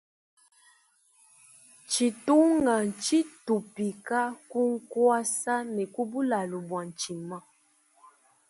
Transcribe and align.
Tshitunga 1.89 2.73
ntshi 2.89 3.19
tupika 3.45 4.19
ku 4.51 4.61
ngwasa 4.73 5.55
ne 5.73 5.83
ku 5.93 6.01
bulalu 6.09 6.57
bu 6.67 6.77
ntshima. 6.87 7.37